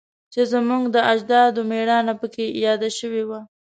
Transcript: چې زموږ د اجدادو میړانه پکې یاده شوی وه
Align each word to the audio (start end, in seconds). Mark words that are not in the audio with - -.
چې 0.33 0.41
زموږ 0.51 0.83
د 0.95 0.97
اجدادو 1.11 1.61
میړانه 1.71 2.13
پکې 2.19 2.45
یاده 2.65 2.89
شوی 2.99 3.23
وه 3.29 3.39